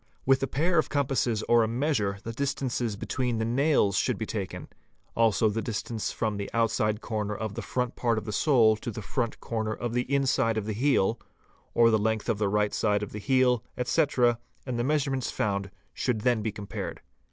[0.25, 4.25] With a pair of compasses or a measure the distances between the nails should be
[4.25, 4.67] taken,
[5.15, 8.75] also the dis tance from the outside corner of the front part of the sole
[8.77, 11.19] to the front eorner of the inside of the heel,
[11.75, 15.69] or the length of the right side of the heel, etc., and the measurements found
[15.93, 17.01] should then be compared.